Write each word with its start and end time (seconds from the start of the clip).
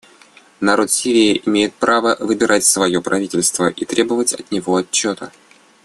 Народ 0.61 0.89
Сирии 0.89 1.43
имеет 1.45 1.75
право 1.75 2.17
выбирать 2.19 2.65
свое 2.65 3.03
правительство 3.03 3.69
и 3.69 3.85
требовать 3.85 4.33
от 4.33 4.49
него 4.51 4.77
отчета. 4.77 5.31